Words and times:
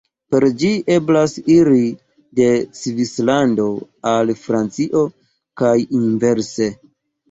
Per 0.35 0.45
ĝi 0.61 0.69
eblas 0.95 1.35
iri 1.57 1.83
de 2.41 2.49
Svislando 2.81 3.69
al 4.17 4.35
Francio 4.49 5.09
kaj 5.65 5.79
inverse. 6.05 6.77